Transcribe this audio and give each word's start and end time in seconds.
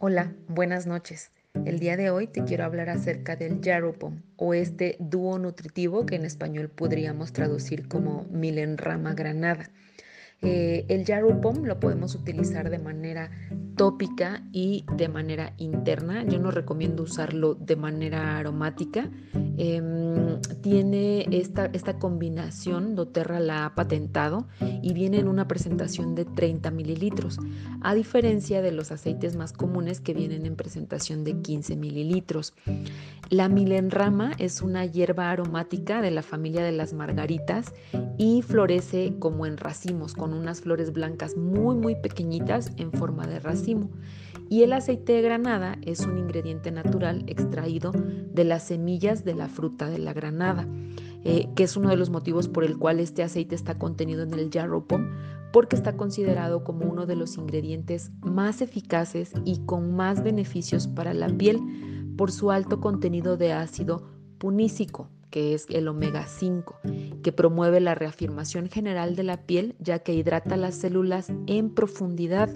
Hola, 0.00 0.32
buenas 0.46 0.86
noches. 0.86 1.32
El 1.64 1.80
día 1.80 1.96
de 1.96 2.10
hoy 2.10 2.28
te 2.28 2.44
quiero 2.44 2.64
hablar 2.64 2.88
acerca 2.88 3.34
del 3.34 3.60
Yaropom 3.60 4.22
o 4.36 4.54
este 4.54 4.94
dúo 5.00 5.40
nutritivo 5.40 6.06
que 6.06 6.14
en 6.14 6.24
español 6.24 6.68
podríamos 6.68 7.32
traducir 7.32 7.88
como 7.88 8.24
milenrama 8.30 9.14
granada. 9.14 9.70
Eh, 10.40 10.84
el 10.86 11.04
Yaropom 11.04 11.64
lo 11.64 11.80
podemos 11.80 12.14
utilizar 12.14 12.70
de 12.70 12.78
manera 12.78 13.32
tópica 13.76 14.44
y 14.52 14.86
de 14.96 15.08
manera 15.08 15.54
interna. 15.56 16.22
Yo 16.22 16.38
no 16.38 16.52
recomiendo 16.52 17.02
usarlo 17.02 17.56
de 17.56 17.74
manera 17.74 18.38
aromática. 18.38 19.10
Em, 19.60 20.40
tiene 20.62 21.26
esta, 21.32 21.66
esta 21.66 21.98
combinación, 21.98 22.94
doTERRA 22.94 23.40
la 23.40 23.66
ha 23.66 23.74
patentado 23.74 24.46
y 24.82 24.92
viene 24.92 25.18
en 25.18 25.26
una 25.26 25.48
presentación 25.48 26.14
de 26.14 26.24
30 26.24 26.70
mililitros, 26.70 27.38
a 27.80 27.94
diferencia 27.94 28.62
de 28.62 28.70
los 28.70 28.92
aceites 28.92 29.34
más 29.34 29.52
comunes 29.52 30.00
que 30.00 30.14
vienen 30.14 30.46
en 30.46 30.54
presentación 30.54 31.24
de 31.24 31.40
15 31.40 31.74
mililitros. 31.74 32.54
La 33.30 33.48
milenrama 33.48 34.30
es 34.38 34.62
una 34.62 34.86
hierba 34.86 35.30
aromática 35.30 36.02
de 36.02 36.12
la 36.12 36.22
familia 36.22 36.62
de 36.62 36.72
las 36.72 36.92
margaritas 36.92 37.74
y 38.16 38.42
florece 38.42 39.14
como 39.18 39.44
en 39.44 39.56
racimos, 39.56 40.14
con 40.14 40.34
unas 40.34 40.60
flores 40.60 40.92
blancas 40.92 41.36
muy 41.36 41.74
muy 41.74 41.96
pequeñitas 41.96 42.70
en 42.76 42.92
forma 42.92 43.26
de 43.26 43.40
racimo. 43.40 43.90
Y 44.50 44.62
el 44.62 44.72
aceite 44.72 45.12
de 45.12 45.22
granada 45.22 45.76
es 45.82 46.00
un 46.00 46.16
ingrediente 46.16 46.70
natural 46.70 47.24
extraído 47.26 47.92
de 47.92 48.44
las 48.44 48.62
semillas 48.62 49.24
de 49.24 49.34
la 49.34 49.47
fruta 49.48 49.88
de 49.88 49.98
la 49.98 50.12
granada, 50.12 50.66
eh, 51.24 51.48
que 51.54 51.64
es 51.64 51.76
uno 51.76 51.90
de 51.90 51.96
los 51.96 52.10
motivos 52.10 52.48
por 52.48 52.64
el 52.64 52.78
cual 52.78 53.00
este 53.00 53.22
aceite 53.22 53.54
está 53.54 53.78
contenido 53.78 54.22
en 54.22 54.34
el 54.34 54.50
Jarropom, 54.50 55.10
porque 55.52 55.76
está 55.76 55.96
considerado 55.96 56.64
como 56.64 56.86
uno 56.86 57.06
de 57.06 57.16
los 57.16 57.36
ingredientes 57.36 58.10
más 58.20 58.60
eficaces 58.60 59.32
y 59.44 59.64
con 59.64 59.94
más 59.94 60.22
beneficios 60.22 60.86
para 60.86 61.14
la 61.14 61.28
piel 61.28 61.60
por 62.16 62.32
su 62.32 62.50
alto 62.50 62.80
contenido 62.80 63.36
de 63.36 63.52
ácido 63.52 64.02
punícico, 64.38 65.08
que 65.30 65.54
es 65.54 65.66
el 65.70 65.88
omega 65.88 66.26
5, 66.26 66.80
que 67.22 67.32
promueve 67.32 67.80
la 67.80 67.94
reafirmación 67.94 68.68
general 68.68 69.16
de 69.16 69.22
la 69.22 69.42
piel 69.46 69.76
ya 69.78 70.00
que 70.00 70.14
hidrata 70.14 70.56
las 70.56 70.74
células 70.74 71.30
en 71.46 71.70
profundidad, 71.70 72.54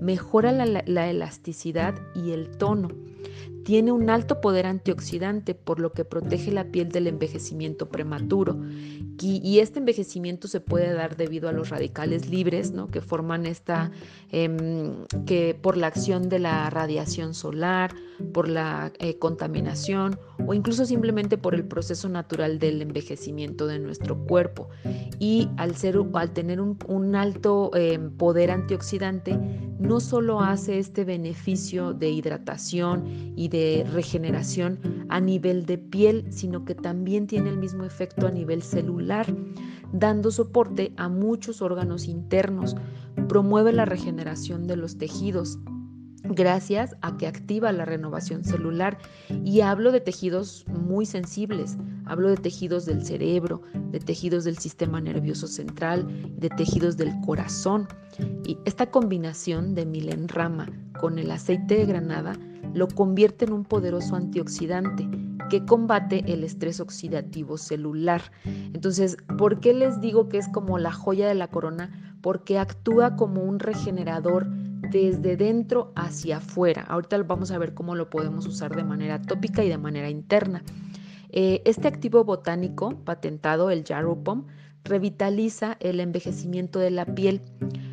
mejora 0.00 0.52
la, 0.52 1.08
elasticidad 1.08 1.94
y 2.14 2.32
el 2.32 2.50
tono. 2.56 2.88
Tiene 3.68 3.92
un 3.92 4.08
alto 4.08 4.40
poder 4.40 4.64
antioxidante, 4.64 5.54
por 5.54 5.78
lo 5.78 5.92
que 5.92 6.02
protege 6.02 6.50
la 6.50 6.64
piel 6.64 6.88
del 6.88 7.06
envejecimiento 7.06 7.90
prematuro. 7.90 8.58
Y, 9.20 9.58
este 9.58 9.78
envejecimiento 9.78 10.48
se 10.48 10.60
puede 10.60 10.94
dar 10.94 11.18
debido 11.18 11.50
a 11.50 11.52
los 11.52 11.68
radicales 11.68 12.30
libres, 12.30 12.72
¿no? 12.72 12.86
que 12.86 13.02
forman 13.02 13.44
esta, 13.44 13.90
em, 14.30 15.04
que 15.26 15.54
por 15.60 15.76
la 15.76 15.88
acción 15.88 16.30
de 16.30 16.38
la 16.38 16.70
radiación 16.70 17.34
solar, 17.34 17.94
por 18.32 18.48
la 18.48 18.92
eh, 18.98 19.18
contaminación 19.18 20.18
o 20.46 20.54
incluso 20.54 20.84
simplemente 20.84 21.38
por 21.38 21.54
el 21.54 21.64
proceso 21.64 22.08
natural 22.08 22.58
del 22.58 22.82
envejecimiento 22.82 23.66
de 23.66 23.78
nuestro 23.78 24.16
cuerpo. 24.24 24.68
Y 25.18 25.48
al, 25.56 25.76
ser, 25.76 25.98
al 26.14 26.32
tener 26.32 26.60
un, 26.60 27.14
alto 27.14 27.70
em, 27.74 28.10
poder 28.10 28.50
antioxidante, 28.50 29.38
no 29.78 30.00
solo 30.00 30.40
hace 30.40 30.78
este 30.78 31.04
beneficio 31.04 31.92
de 31.92 32.10
hidratación 32.10 33.32
y 33.36 33.48
de 33.48 33.57
regeneración 33.92 34.78
a 35.08 35.20
nivel 35.20 35.66
de 35.66 35.78
piel, 35.78 36.26
sino 36.30 36.64
que 36.64 36.74
también 36.74 37.26
tiene 37.26 37.50
el 37.50 37.58
mismo 37.58 37.84
efecto 37.84 38.26
a 38.26 38.30
nivel 38.30 38.62
celular, 38.62 39.26
dando 39.92 40.30
soporte 40.30 40.92
a 40.96 41.08
muchos 41.08 41.62
órganos 41.62 42.06
internos, 42.06 42.76
promueve 43.28 43.72
la 43.72 43.84
regeneración 43.84 44.66
de 44.66 44.76
los 44.76 44.98
tejidos, 44.98 45.58
gracias 46.24 46.96
a 47.00 47.16
que 47.16 47.26
activa 47.26 47.72
la 47.72 47.84
renovación 47.84 48.44
celular. 48.44 48.98
Y 49.44 49.60
hablo 49.60 49.92
de 49.92 50.00
tejidos 50.00 50.64
muy 50.68 51.06
sensibles, 51.06 51.76
hablo 52.04 52.28
de 52.30 52.36
tejidos 52.36 52.86
del 52.86 53.04
cerebro, 53.04 53.62
de 53.90 54.00
tejidos 54.00 54.44
del 54.44 54.58
sistema 54.58 55.00
nervioso 55.00 55.46
central, 55.46 56.06
de 56.36 56.48
tejidos 56.50 56.96
del 56.96 57.12
corazón. 57.24 57.88
Y 58.44 58.58
esta 58.64 58.90
combinación 58.90 59.74
de 59.74 59.86
milenrama 59.86 60.68
con 61.00 61.18
el 61.18 61.30
aceite 61.30 61.76
de 61.76 61.86
granada 61.86 62.38
lo 62.74 62.88
convierte 62.88 63.44
en 63.44 63.52
un 63.52 63.64
poderoso 63.64 64.16
antioxidante 64.16 65.08
que 65.48 65.64
combate 65.64 66.24
el 66.26 66.44
estrés 66.44 66.80
oxidativo 66.80 67.56
celular. 67.56 68.22
Entonces, 68.44 69.16
¿por 69.38 69.60
qué 69.60 69.72
les 69.74 70.00
digo 70.00 70.28
que 70.28 70.38
es 70.38 70.48
como 70.48 70.78
la 70.78 70.92
joya 70.92 71.26
de 71.26 71.34
la 71.34 71.48
corona? 71.48 72.16
Porque 72.20 72.58
actúa 72.58 73.16
como 73.16 73.42
un 73.42 73.58
regenerador 73.58 74.46
desde 74.90 75.36
dentro 75.36 75.92
hacia 75.96 76.38
afuera. 76.38 76.82
Ahorita 76.88 77.22
vamos 77.22 77.50
a 77.50 77.58
ver 77.58 77.74
cómo 77.74 77.94
lo 77.94 78.10
podemos 78.10 78.46
usar 78.46 78.74
de 78.74 78.84
manera 78.84 79.20
tópica 79.22 79.64
y 79.64 79.68
de 79.68 79.78
manera 79.78 80.10
interna. 80.10 80.62
Eh, 81.30 81.62
este 81.64 81.88
activo 81.88 82.24
botánico 82.24 82.90
patentado, 83.04 83.70
el 83.70 83.84
Jaropom, 83.84 84.46
revitaliza 84.84 85.76
el 85.80 86.00
envejecimiento 86.00 86.78
de 86.78 86.90
la 86.90 87.04
piel 87.04 87.42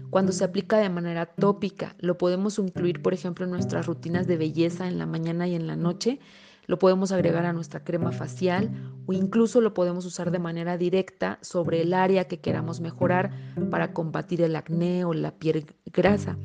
cuando 0.10 0.32
se 0.32 0.44
aplica 0.44 0.78
de 0.78 0.90
manera 0.90 1.26
tópica. 1.26 1.96
Lo 2.00 2.18
podemos 2.18 2.60
incluir, 2.60 3.02
por 3.02 3.14
ejemplo, 3.14 3.46
en 3.46 3.52
nuestras 3.52 3.86
rutinas 3.86 4.28
de 4.28 4.38
belleza 4.38 4.88
en 4.88 4.98
la 4.98 5.06
mañana 5.06 5.48
y 5.48 5.56
en 5.56 5.68
la 5.68 5.76
noche. 5.76 6.20
Lo 6.68 6.80
podemos 6.80 7.12
agregar 7.12 7.46
a 7.46 7.54
nuestra 7.54 7.84
crema 7.84 8.12
facial 8.12 8.72
o 9.06 9.14
incluso 9.14 9.62
lo 9.62 9.74
podemos 9.74 10.06
usar 10.06 10.32
de 10.32 10.40
manera 10.40 10.78
directa 10.78 11.38
sobre 11.42 11.82
el 11.82 11.94
área 11.94 12.28
que 12.28 12.40
queramos 12.40 12.82
mejorar 12.82 13.32
para 13.70 13.94
combatir 13.94 14.42
el 14.42 14.56
acné 14.56 15.06
o 15.06 15.14
la 15.14 15.32
piel 15.32 15.66
grasa. 15.94 16.38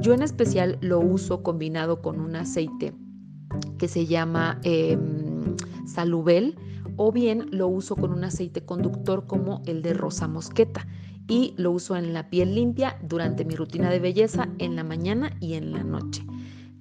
Yo 0.00 0.12
en 0.12 0.22
especial 0.22 0.78
lo 0.80 1.00
uso 1.00 1.42
combinado 1.42 2.02
con 2.02 2.20
un 2.20 2.36
aceite 2.36 2.92
que 3.78 3.88
se 3.88 4.06
llama 4.06 4.60
em, 4.64 5.56
salubel 5.86 6.56
o 6.96 7.10
bien 7.12 7.46
lo 7.50 7.68
uso 7.68 7.96
con 7.96 8.12
un 8.12 8.24
aceite 8.24 8.64
conductor 8.64 9.26
como 9.26 9.62
el 9.66 9.82
de 9.82 9.94
rosa 9.94 10.28
mosqueta 10.28 10.86
y 11.28 11.54
lo 11.56 11.70
uso 11.70 11.96
en 11.96 12.12
la 12.12 12.30
piel 12.30 12.54
limpia 12.54 12.98
durante 13.02 13.44
mi 13.44 13.54
rutina 13.54 13.90
de 13.90 14.00
belleza 14.00 14.48
en 14.58 14.76
la 14.76 14.84
mañana 14.84 15.36
y 15.40 15.54
en 15.54 15.72
la 15.72 15.82
noche. 15.82 16.24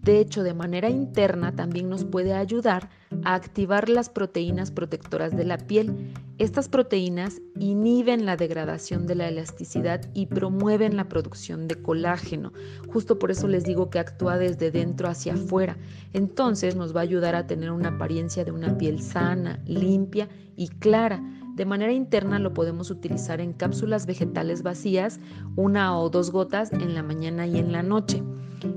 De 0.04 0.20
hecho, 0.20 0.44
de 0.44 0.54
manera 0.54 0.90
interna 0.90 1.56
también 1.56 1.90
nos 1.90 2.04
puede 2.04 2.34
ayudar 2.34 2.90
a 3.24 3.36
activar 3.36 3.88
las 3.88 4.10
proteínas 4.10 4.70
protectoras 4.70 5.34
de 5.36 5.46
la 5.46 5.58
piel. 5.58 6.12
Estas 6.40 6.68
proteínas 6.68 7.42
inhiben 7.58 8.26
la 8.26 8.36
degradación 8.36 9.08
de 9.08 9.16
la 9.16 9.30
elasticidad 9.30 10.02
y 10.14 10.26
promueven 10.26 10.98
la 10.98 11.08
producción 11.08 11.70
de 11.70 11.82
colágeno. 11.82 12.52
Justo 12.90 13.18
por 13.18 13.32
eso 13.32 13.48
les 13.48 13.64
digo 13.64 13.90
que 13.90 14.00
actúa 14.00 14.38
desde 14.38 14.72
dentro 14.72 15.08
hacia 15.08 15.36
afuera. 15.36 15.78
Entonces 16.12 16.76
nos 16.76 16.94
va 16.94 17.00
a 17.00 17.04
ayudar 17.04 17.36
a 17.36 17.48
tener 17.48 17.72
una 17.72 17.90
apariencia 17.90 18.44
de 18.44 18.52
una 18.52 18.78
piel 18.78 19.02
sana, 19.02 19.62
limpia 19.66 20.28
y 20.58 20.68
clara. 20.68 21.24
De 21.54 21.66
manera 21.66 21.94
interna 21.94 22.40
lo 22.40 22.54
podemos 22.54 22.90
utilizar 22.90 23.40
en 23.40 23.54
cápsulas 23.54 24.06
vegetales 24.06 24.64
vacías, 24.64 25.20
una 25.56 26.00
o 26.00 26.10
dos 26.10 26.32
gotas 26.32 26.72
en 26.72 26.96
la 26.96 27.04
mañana 27.04 27.46
y 27.46 27.58
en 27.58 27.72
la 27.72 27.84
noche. 27.84 28.24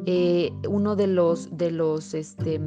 Eh, 0.04 0.52
uno 0.68 0.96
de 0.96 1.06
los, 1.06 1.56
de 1.56 1.70
los, 1.70 2.14
este, 2.14 2.60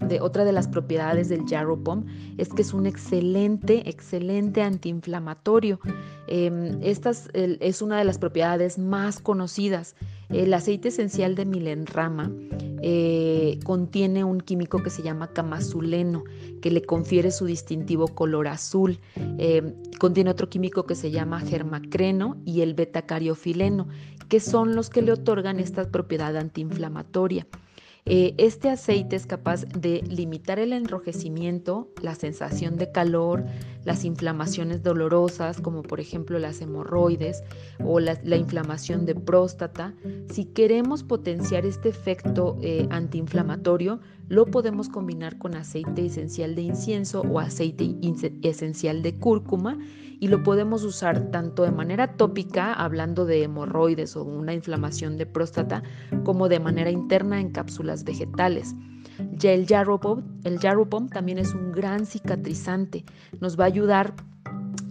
de 0.00 0.20
otra 0.20 0.44
de 0.44 0.52
las 0.52 0.68
propiedades 0.68 1.28
del 1.28 1.46
Jarropom 1.48 2.04
es 2.38 2.48
que 2.48 2.62
es 2.62 2.74
un 2.74 2.86
excelente, 2.86 3.88
excelente 3.88 4.62
antiinflamatorio. 4.62 5.80
Em, 6.28 6.78
esta 6.82 7.10
es, 7.10 7.82
una 7.82 7.98
de 7.98 8.04
las 8.04 8.18
propiedades 8.18 8.78
más 8.78 9.20
conocidas. 9.20 9.94
El 10.28 10.52
aceite 10.54 10.88
esencial 10.88 11.34
de 11.34 11.44
milenrama 11.44 12.32
eh, 12.82 13.58
contiene 13.64 14.24
un 14.24 14.40
químico 14.40 14.82
que 14.82 14.90
se 14.90 15.02
llama 15.02 15.32
camazuleno, 15.32 16.24
que 16.60 16.70
le 16.70 16.82
confiere 16.82 17.30
su 17.30 17.46
distintivo 17.46 18.08
color 18.08 18.48
azul. 18.48 18.98
Em, 19.38 19.74
contiene 19.98 20.30
otro 20.30 20.48
químico 20.48 20.84
que 20.84 20.94
se 20.94 21.10
llama 21.10 21.40
germacreno 21.40 22.36
y 22.44 22.60
el 22.60 22.74
betacariofileno, 22.74 23.88
que 24.28 24.40
son 24.40 24.74
los 24.74 24.90
que 24.90 25.02
le 25.02 25.12
otorgan 25.12 25.60
esta 25.60 25.90
propiedad 25.90 26.36
antiinflamatoria. 26.36 27.46
Eh, 28.08 28.34
este 28.38 28.70
aceite 28.70 29.16
es 29.16 29.26
capaz 29.26 29.64
de 29.64 30.00
limitar 30.08 30.60
el 30.60 30.72
enrojecimiento, 30.72 31.90
la 32.00 32.14
sensación 32.14 32.76
de 32.76 32.92
calor, 32.92 33.44
las 33.86 34.04
inflamaciones 34.04 34.82
dolorosas, 34.82 35.60
como 35.60 35.82
por 35.82 36.00
ejemplo 36.00 36.40
las 36.40 36.60
hemorroides 36.60 37.44
o 37.84 38.00
la, 38.00 38.18
inflamación 38.36 39.06
de 39.06 39.14
próstata. 39.14 39.94
Si 40.28 40.44
queremos 40.44 41.04
potenciar 41.04 41.64
este 41.64 41.90
efecto 41.90 42.58
eh, 42.62 42.88
antiinflamatorio, 42.90 44.00
lo 44.28 44.46
podemos 44.46 44.88
combinar 44.88 45.38
con 45.38 45.54
aceite 45.54 46.04
esencial 46.04 46.56
de 46.56 46.62
incienso 46.62 47.20
o 47.20 47.38
aceite 47.38 47.94
esencial 48.42 49.02
de 49.02 49.14
cúrcuma 49.14 49.78
y 50.18 50.26
lo 50.26 50.42
podemos 50.42 50.82
usar 50.82 51.30
tanto 51.30 51.62
de 51.62 51.70
manera 51.70 52.16
tópica, 52.16 52.72
hablando 52.72 53.24
de 53.24 53.44
hemorroides 53.44 54.16
o 54.16 54.24
una 54.24 54.52
inflamación 54.52 55.16
de 55.16 55.26
próstata, 55.26 55.84
como 56.24 56.48
de 56.48 56.58
manera 56.58 56.90
interna 56.90 57.40
en 57.40 57.50
cápsulas 57.50 58.02
vegetales. 58.02 58.74
Ya 59.32 59.52
el 59.52 59.66
Jarropom, 59.66 60.22
el 60.44 60.60
también 61.10 61.38
es 61.38 61.54
un 61.54 61.72
gran 61.72 62.06
cicatrizante, 62.06 63.04
nos 63.40 63.58
va 63.58 63.64
a 63.64 63.66
ayudar 63.68 64.14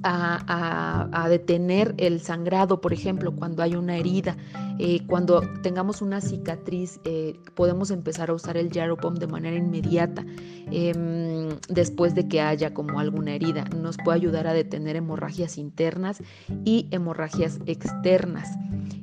a, 0.08 1.28
detener 1.30 1.96
el 1.98 2.22
sangrado, 2.22 2.80
por 2.80 2.94
ejemplo, 2.94 3.36
cuando 3.36 3.64
hay 3.64 3.76
una 3.76 3.98
herida, 3.98 4.38
eh, 4.78 5.02
cuando 5.08 5.42
tengamos 5.62 6.02
una 6.02 6.22
cicatriz, 6.22 7.00
eh, 7.06 7.40
podemos 7.56 7.92
empezar 7.92 8.30
a 8.30 8.34
usar 8.34 8.58
el 8.58 8.70
Yaropom 8.70 9.16
de 9.16 9.28
manera 9.28 9.56
inmediata 9.56 10.24
em, 10.72 11.50
después 11.70 12.14
de 12.14 12.28
que 12.28 12.42
haya 12.42 12.74
como 12.74 13.00
alguna 13.00 13.34
herida. 13.34 13.66
Nos 13.76 13.98
puede 13.98 14.18
ayudar 14.18 14.48
a 14.48 14.54
detener 14.54 14.96
hemorragias 14.96 15.58
internas 15.58 16.22
y 16.66 16.88
hemorragias 16.92 17.60
externas. 17.66 18.50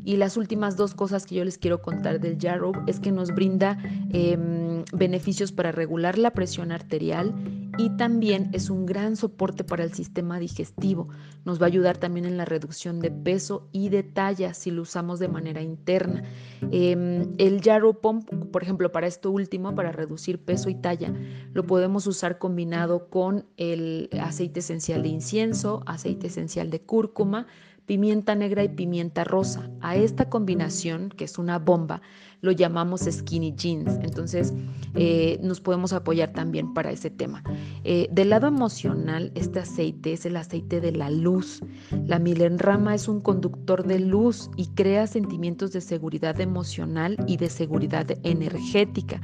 Y 0.04 0.16
las 0.16 0.36
últimas 0.36 0.76
dos 0.76 0.94
cosas 0.94 1.26
que 1.26 1.36
yo 1.36 1.44
les 1.44 1.58
quiero 1.58 1.80
contar 1.80 2.20
del 2.20 2.38
Yarrow 2.38 2.72
es 2.86 3.00
que 3.00 3.12
nos 3.12 3.34
brinda 3.34 3.78
em, 4.10 4.61
beneficios 4.92 5.52
para 5.52 5.72
regular 5.72 6.18
la 6.18 6.30
presión 6.30 6.72
arterial 6.72 7.34
y 7.78 7.90
también 7.90 8.50
es 8.52 8.70
un 8.70 8.86
gran 8.86 9.16
soporte 9.16 9.64
para 9.64 9.84
el 9.84 9.92
sistema 9.92 10.38
digestivo. 10.38 11.08
Nos 11.44 11.60
va 11.60 11.64
a 11.64 11.68
ayudar 11.68 11.96
también 11.96 12.26
en 12.26 12.36
la 12.36 12.44
reducción 12.44 13.00
de 13.00 13.10
peso 13.10 13.68
y 13.72 13.88
de 13.88 14.02
talla 14.02 14.54
si 14.54 14.70
lo 14.70 14.82
usamos 14.82 15.18
de 15.18 15.28
manera 15.28 15.62
interna. 15.62 16.22
Em, 16.70 17.32
el 17.38 17.60
Yarrow 17.60 18.00
Pump, 18.00 18.28
por 18.52 18.62
ejemplo, 18.62 18.92
para 18.92 19.06
esto 19.06 19.30
último, 19.30 19.74
para 19.74 19.92
reducir 19.92 20.38
peso 20.44 20.68
y 20.68 20.74
talla, 20.74 21.12
lo 21.52 21.64
podemos 21.66 22.06
usar 22.06 22.38
combinado 22.38 23.08
con 23.08 23.46
el 23.56 24.10
aceite 24.20 24.60
esencial 24.60 25.02
de 25.02 25.08
incienso, 25.08 25.82
aceite 25.86 26.26
esencial 26.26 26.70
de 26.70 26.80
cúrcuma, 26.80 27.46
pimienta 27.86 28.34
negra 28.34 28.64
y 28.64 28.68
pimienta 28.68 29.24
rosa. 29.24 29.70
A 29.80 29.96
esta 29.96 30.28
combinación, 30.28 31.10
que 31.10 31.24
es 31.24 31.38
una 31.38 31.58
bomba, 31.58 32.00
lo 32.40 32.52
llamamos 32.52 33.02
skinny 33.10 33.54
jeans. 33.54 33.98
Entonces, 34.02 34.52
eh, 34.94 35.38
nos 35.42 35.60
podemos 35.60 35.92
apoyar 35.92 36.32
también 36.32 36.74
para 36.74 36.90
ese 36.90 37.10
tema. 37.10 37.42
Eh, 37.84 38.08
del 38.10 38.30
lado 38.30 38.46
emocional, 38.46 39.32
este 39.34 39.60
aceite 39.60 40.12
es 40.12 40.24
el 40.26 40.36
aceite 40.36 40.80
de 40.80 40.92
la 40.92 41.10
luz. 41.10 41.60
La 42.06 42.18
milenrama 42.18 42.94
es 42.94 43.08
un 43.08 43.20
conductor 43.20 43.86
de 43.86 43.98
luz 43.98 44.50
y 44.56 44.66
crea 44.68 45.06
sentimientos 45.06 45.72
de 45.72 45.80
seguridad 45.80 46.40
emocional 46.40 47.16
y 47.26 47.36
de 47.36 47.50
seguridad 47.50 48.06
energética. 48.22 49.20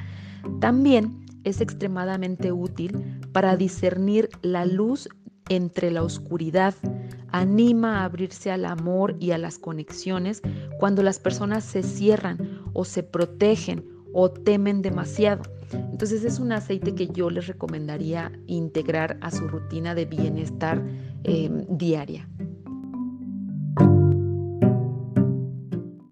También 0.61 1.25
es 1.45 1.61
extremadamente 1.61 2.53
útil 2.53 2.93
para 3.33 3.57
discernir 3.57 4.29
la 4.43 4.67
luz 4.67 5.09
entre 5.49 5.91
la 5.91 6.03
oscuridad, 6.03 6.75
anima 7.31 8.01
a 8.01 8.05
abrirse 8.05 8.51
al 8.51 8.65
amor 8.65 9.17
y 9.19 9.31
a 9.31 9.39
las 9.39 9.59
conexiones 9.59 10.43
cuando 10.79 11.03
las 11.03 11.19
personas 11.19 11.65
se 11.65 11.83
cierran 11.83 12.61
o 12.73 12.85
se 12.85 13.03
protegen 13.03 13.85
o 14.13 14.31
temen 14.31 14.83
demasiado. 14.83 15.43
Entonces 15.73 16.25
es 16.25 16.39
un 16.39 16.53
aceite 16.53 16.95
que 16.95 17.09
yo 17.09 17.31
les 17.31 17.47
recomendaría 17.47 18.33
integrar 18.47 19.19
a 19.21 19.31
su 19.31 19.49
rutina 19.49 19.95
de 19.95 20.05
bienestar 20.05 20.83
em, 21.25 21.67
diaria. 21.69 22.29